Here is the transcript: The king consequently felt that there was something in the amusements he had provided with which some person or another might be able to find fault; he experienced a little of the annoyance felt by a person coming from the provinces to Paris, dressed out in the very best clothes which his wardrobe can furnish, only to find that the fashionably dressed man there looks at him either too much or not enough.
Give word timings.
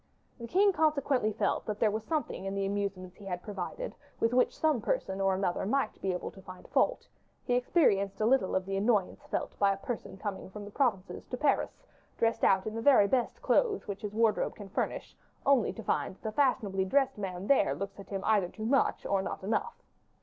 The 0.39 0.47
king 0.47 0.73
consequently 0.73 1.31
felt 1.31 1.67
that 1.67 1.79
there 1.79 1.91
was 1.91 2.03
something 2.05 2.45
in 2.45 2.55
the 2.55 2.65
amusements 2.65 3.15
he 3.17 3.25
had 3.25 3.43
provided 3.43 3.93
with 4.19 4.33
which 4.33 4.57
some 4.57 4.81
person 4.81 5.21
or 5.21 5.35
another 5.35 5.63
might 5.67 6.01
be 6.01 6.11
able 6.11 6.31
to 6.31 6.41
find 6.41 6.67
fault; 6.69 7.07
he 7.45 7.53
experienced 7.53 8.19
a 8.19 8.25
little 8.25 8.55
of 8.55 8.65
the 8.65 8.75
annoyance 8.77 9.27
felt 9.27 9.59
by 9.59 9.71
a 9.71 9.77
person 9.77 10.17
coming 10.17 10.49
from 10.49 10.65
the 10.65 10.71
provinces 10.71 11.27
to 11.27 11.37
Paris, 11.37 11.83
dressed 12.17 12.43
out 12.43 12.65
in 12.65 12.73
the 12.73 12.81
very 12.81 13.07
best 13.07 13.43
clothes 13.43 13.87
which 13.87 14.01
his 14.01 14.15
wardrobe 14.15 14.55
can 14.55 14.69
furnish, 14.69 15.15
only 15.45 15.71
to 15.71 15.83
find 15.83 16.15
that 16.15 16.23
the 16.23 16.31
fashionably 16.31 16.83
dressed 16.83 17.19
man 17.19 17.45
there 17.45 17.75
looks 17.75 17.99
at 17.99 18.09
him 18.09 18.23
either 18.25 18.49
too 18.49 18.65
much 18.65 19.05
or 19.05 19.21
not 19.21 19.43
enough. 19.43 19.83